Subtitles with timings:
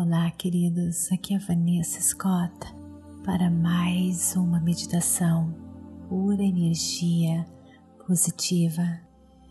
[0.00, 1.10] Olá, queridos.
[1.10, 2.54] Aqui é a Vanessa Scott
[3.24, 5.52] para mais uma meditação
[6.08, 7.44] pura energia
[8.06, 9.00] positiva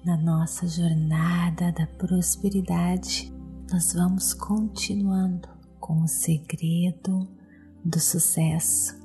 [0.06, 3.30] na nossa jornada da prosperidade.
[3.70, 5.50] Nós vamos continuando
[5.82, 7.28] com o segredo
[7.84, 8.98] do sucesso,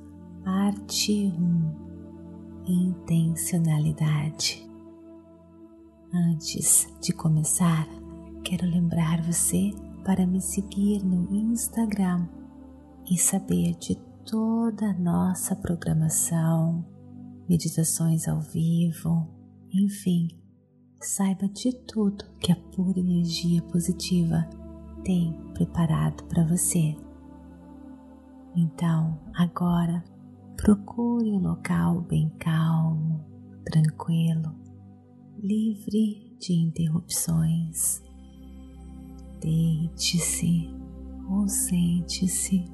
[0.45, 4.65] parte 1: intencionalidade.
[6.15, 7.89] Antes de começar,
[8.45, 9.73] quero lembrar você
[10.05, 12.29] para me seguir no Instagram
[13.11, 16.85] e saber de toda a nossa programação,
[17.49, 19.29] meditações ao vivo,
[19.73, 20.29] enfim,
[21.01, 24.49] saiba de tudo que a pura energia positiva
[25.05, 26.97] tem preparado para você.
[28.55, 30.05] Então, agora,
[30.57, 33.25] procure um local bem calmo,
[33.65, 34.55] tranquilo,
[35.39, 38.03] livre de interrupções
[39.43, 40.71] Deite-se
[41.29, 42.65] ou sente-se.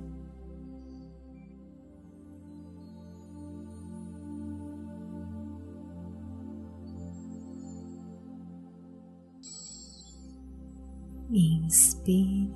[11.30, 12.52] Inspire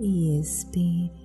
[0.00, 1.21] e expire.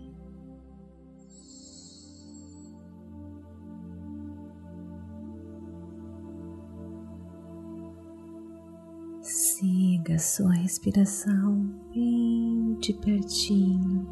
[10.08, 14.08] Siga sua respiração bem de pertinho.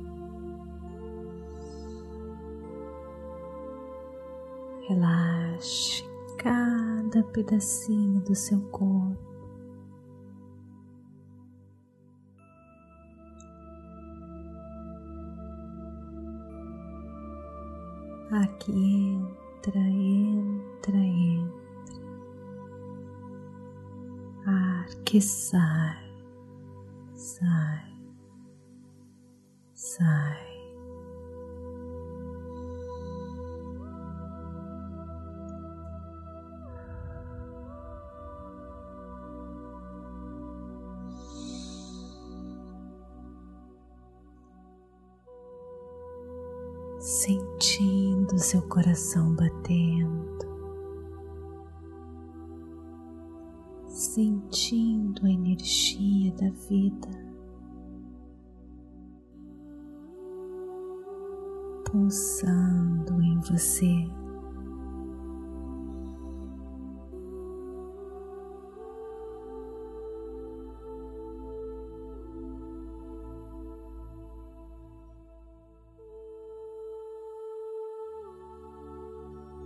[4.89, 6.03] Relaxe
[6.37, 9.17] cada pedacinho do seu corpo.
[18.31, 21.64] Aqui entra, entra, entra.
[24.85, 25.97] Ar que sai,
[27.15, 27.85] sai,
[29.73, 30.45] sai.
[46.99, 50.34] Sentindo seu coração batendo.
[53.95, 57.25] Sentindo a energia da vida
[61.85, 64.05] pulsando em você.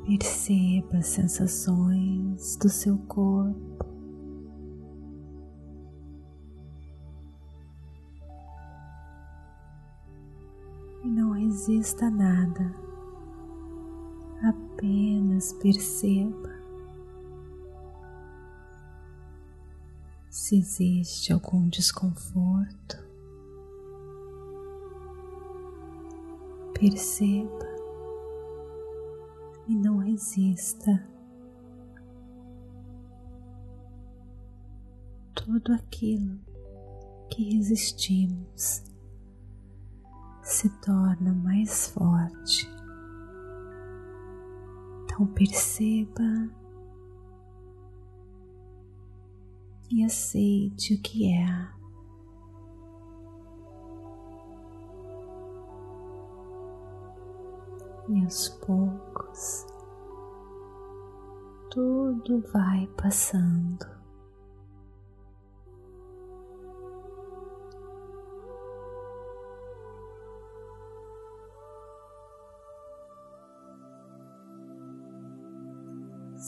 [0.06, 3.89] Perceba as sensações do seu corpo.
[11.50, 12.74] Resista nada,
[14.42, 16.50] apenas perceba
[20.30, 22.98] se existe algum desconforto.
[26.74, 27.66] Perceba
[29.68, 31.08] e não resista.
[35.34, 36.40] Tudo aquilo
[37.30, 38.84] que resistimos
[40.50, 42.68] se torna mais forte.
[45.04, 46.50] Então perceba
[49.92, 51.70] e aceite o que é.
[58.10, 59.68] E aos poucos
[61.70, 63.99] tudo vai passando.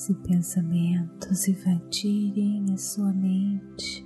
[0.01, 4.03] Se pensamentos invadirem a sua mente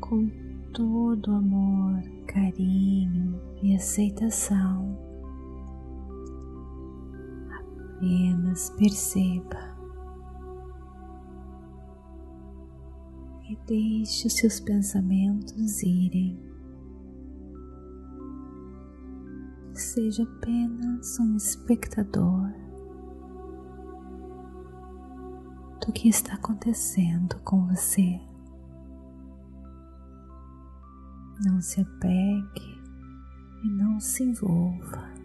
[0.00, 0.28] com
[0.72, 4.98] todo amor, carinho e aceitação,
[7.48, 9.78] apenas perceba
[13.48, 16.36] e deixe os seus pensamentos irem.
[19.74, 22.67] Seja apenas um espectador
[25.88, 28.20] do que está acontecendo com você.
[31.42, 32.82] Não se apegue
[33.64, 35.17] e não se envolva.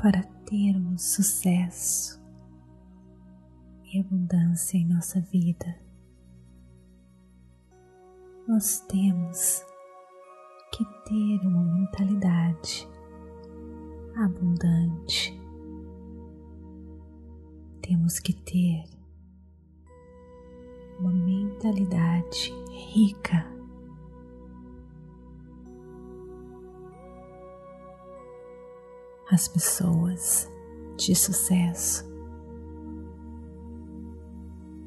[0.00, 2.22] Para termos sucesso
[3.84, 5.76] e abundância em nossa vida,
[8.46, 9.64] nós temos
[10.72, 12.88] que ter uma mentalidade
[14.16, 15.36] abundante.
[17.82, 18.84] Temos que ter
[21.00, 23.57] uma mentalidade rica.
[29.30, 30.50] As pessoas
[30.96, 32.02] de sucesso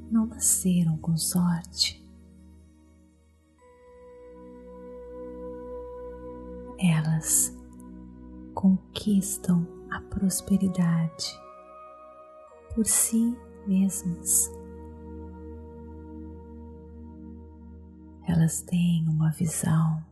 [0.10, 2.04] não nasceram com sorte.
[6.80, 7.56] Elas
[8.56, 11.40] conquistam a prosperidade
[12.74, 13.38] por si
[13.68, 14.52] mesmas.
[18.28, 20.04] Elas têm uma visão,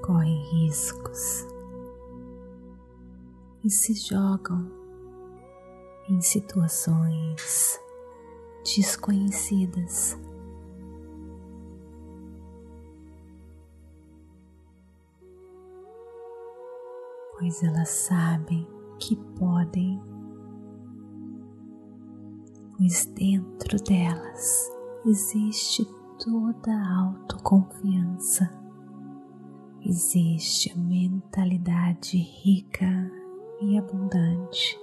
[0.00, 1.54] correm riscos
[3.66, 4.70] e se jogam
[6.08, 7.80] em situações
[8.62, 10.16] desconhecidas.
[17.36, 18.68] Pois elas sabem
[19.00, 20.00] que podem,
[22.76, 24.70] pois dentro delas
[25.04, 25.84] existe
[26.24, 28.48] toda a autoconfiança,
[29.84, 33.25] existe a mentalidade rica
[33.60, 34.78] e abundante.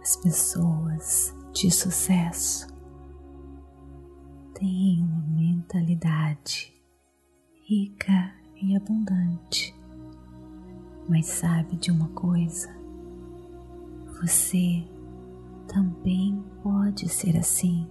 [0.00, 2.66] As pessoas de sucesso
[4.54, 6.74] têm uma mentalidade
[7.66, 9.74] rica e abundante,
[11.08, 12.68] mas sabe de uma coisa?
[14.20, 14.86] Você
[15.66, 17.88] também pode ser assim.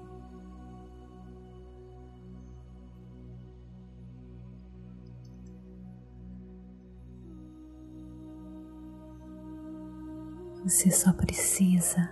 [10.63, 12.09] Você só precisa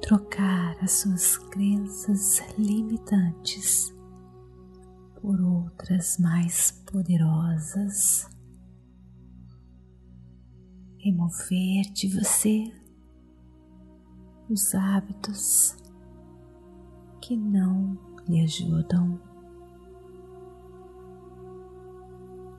[0.00, 3.92] trocar as suas crenças limitantes
[5.20, 8.28] por outras mais poderosas,
[10.98, 12.72] remover de você
[14.48, 15.76] os hábitos
[17.20, 17.98] que não
[18.28, 19.20] lhe ajudam.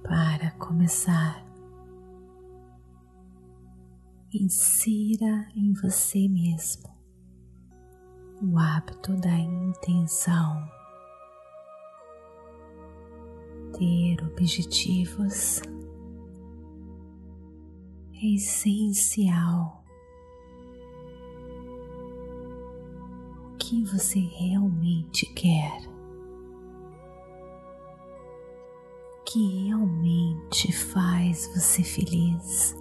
[0.04, 1.47] Para começar,
[4.44, 6.98] insira em você mesmo
[8.42, 10.70] o hábito da intenção.
[13.78, 15.62] Ter objetivos
[18.14, 19.84] é essencial.
[23.54, 25.88] O que você realmente quer?
[29.20, 32.76] O que realmente faz você feliz?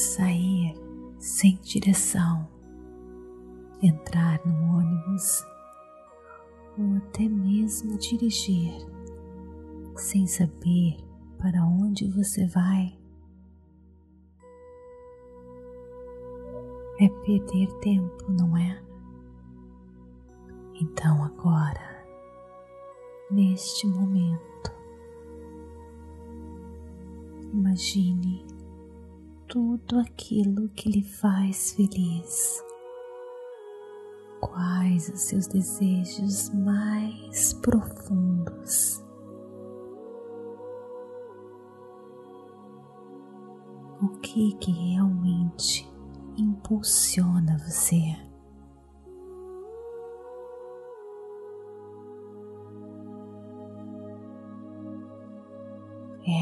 [0.00, 0.74] Sair
[1.18, 2.48] sem direção,
[3.82, 5.44] entrar no ônibus
[6.78, 8.72] ou até mesmo dirigir
[9.96, 10.96] sem saber
[11.38, 12.98] para onde você vai.
[16.98, 18.82] É perder tempo, não é?
[20.80, 22.06] Então, agora,
[23.30, 24.72] neste momento,
[27.52, 28.49] imagine
[29.50, 32.64] tudo aquilo que lhe faz feliz.
[34.40, 39.04] Quais os seus desejos mais profundos?
[44.00, 45.90] O que que realmente
[46.38, 48.16] impulsiona você?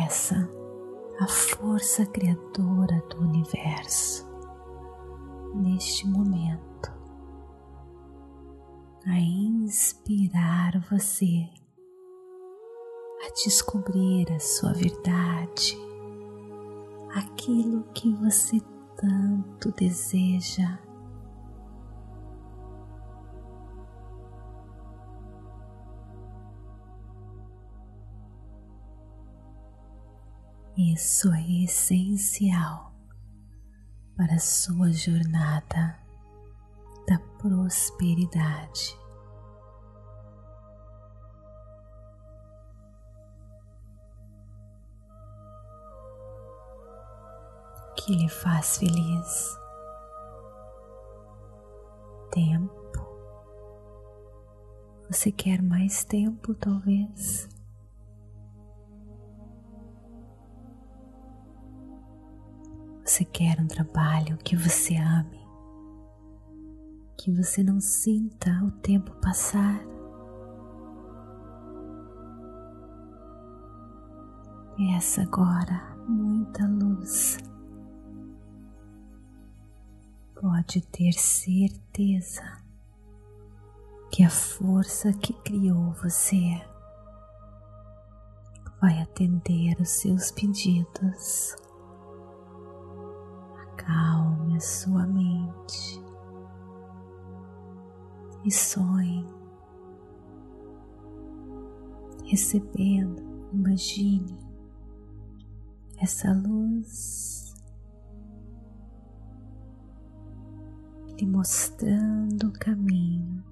[0.05, 0.58] Essa
[1.21, 4.25] a força criadora do universo
[5.55, 6.93] neste momento.
[9.05, 11.49] A inspirar você
[13.27, 15.77] a descobrir a sua verdade,
[17.15, 18.61] aquilo que você
[18.97, 20.79] tanto deseja
[30.81, 32.93] Isso é essencial
[34.17, 35.99] para a sua jornada
[37.09, 38.97] da prosperidade.
[47.97, 49.59] que lhe faz feliz.
[52.31, 52.79] Tempo.
[55.11, 57.58] Você quer mais tempo, talvez?
[63.09, 65.41] Você quer um trabalho que você ame,
[67.17, 69.81] que você não sinta o tempo passar.
[74.77, 77.39] Peça agora muita luz.
[80.39, 82.43] Pode ter certeza
[84.13, 86.63] que a força que criou você
[88.79, 91.57] vai atender os seus pedidos
[93.89, 95.99] acalme a sua mente
[98.45, 99.27] e sonhe,
[102.25, 104.39] recebendo, imagine
[105.99, 107.55] essa luz
[111.19, 113.43] lhe mostrando o caminho.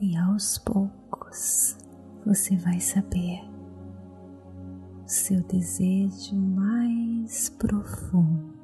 [0.00, 1.76] E aos poucos
[2.24, 3.57] você vai saber
[5.08, 8.57] seu desejo mais profundo.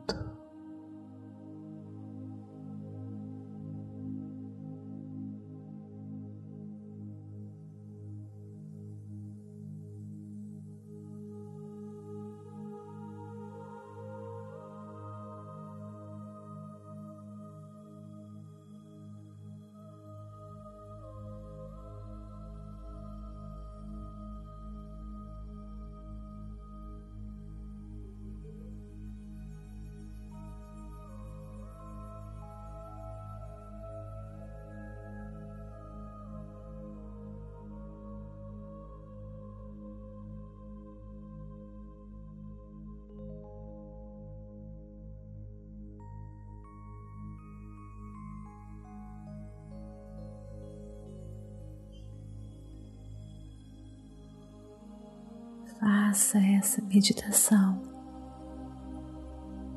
[55.84, 57.82] Faça essa meditação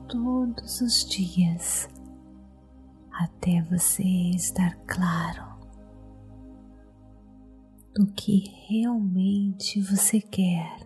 [0.08, 1.90] todos os dias
[3.12, 5.44] até você estar claro
[7.94, 10.80] do que realmente você quer.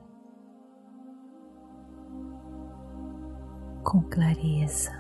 [3.84, 4.92] Com clareza,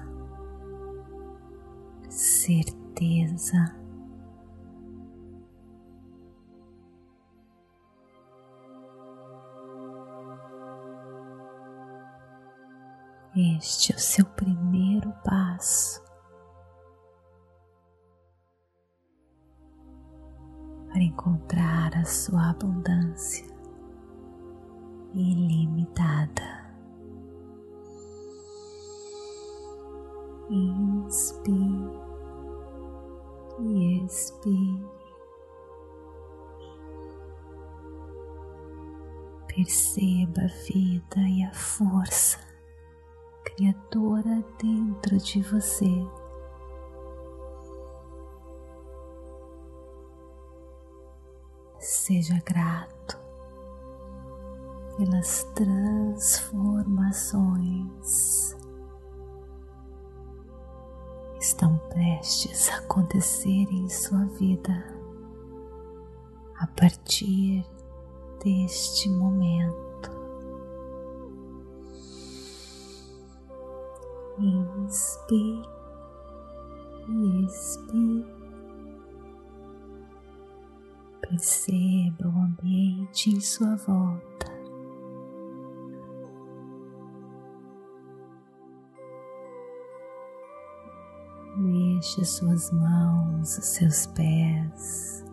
[2.07, 3.80] certeza
[13.33, 16.03] Este é o seu primeiro passo
[20.89, 23.47] para encontrar a sua abundância
[25.13, 26.75] ilimitada.
[30.50, 32.01] Inspire
[33.61, 34.91] e expire.
[39.47, 42.50] Perceba a vida e a força
[43.55, 46.05] criadora dentro de você.
[51.79, 53.17] Seja grato
[54.98, 58.55] pelas transformações
[61.34, 64.72] que estão prestes a acontecer em sua vida
[66.55, 67.65] a partir
[68.43, 69.90] deste momento.
[74.41, 75.69] Inspire
[77.07, 78.25] e expire.
[81.21, 84.51] Perceba o ambiente em sua volta.
[91.55, 95.24] Mexa suas mãos, os seus pés.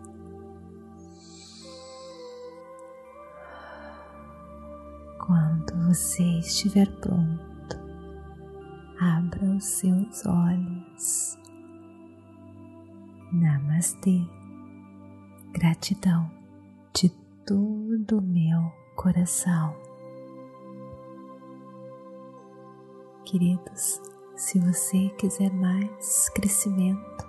[5.17, 7.48] Quando você estiver pronto,
[8.99, 11.37] abra os seus olhos.
[13.31, 14.19] Namastê.
[15.53, 16.29] Gratidão
[16.93, 17.09] de
[17.45, 19.73] todo o meu coração.
[23.25, 24.01] Queridos,
[24.35, 27.25] se você quiser mais crescimento,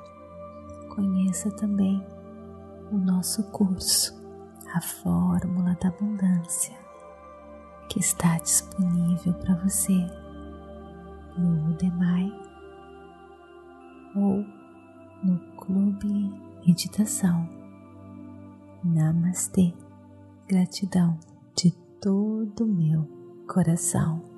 [0.94, 2.04] conheça também
[2.90, 4.18] o nosso curso,
[4.74, 6.76] A Fórmula da Abundância,
[7.88, 10.06] que está disponível para você
[11.36, 12.32] no Udemy
[14.14, 14.44] ou
[15.22, 16.32] no Clube
[16.66, 17.48] Meditação.
[18.82, 19.74] Namastê.
[20.48, 21.18] Gratidão
[21.54, 21.70] de
[22.00, 23.06] todo o meu
[23.46, 24.29] coração.